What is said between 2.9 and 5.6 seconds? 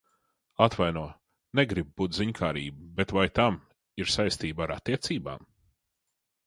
bet vai tam ir saistība ar attiecībām?